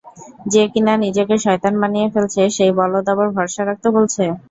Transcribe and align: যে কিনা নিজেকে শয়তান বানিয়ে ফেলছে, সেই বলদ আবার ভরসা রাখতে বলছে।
যে 0.45 0.63
কিনা 0.71 0.93
নিজেকে 0.97 1.35
শয়তান 1.37 1.73
বানিয়ে 1.81 2.07
ফেলছে, 2.13 2.41
সেই 2.55 2.71
বলদ 2.79 3.05
আবার 3.13 3.27
ভরসা 3.35 3.61
রাখতে 3.63 3.87
বলছে। 3.95 4.23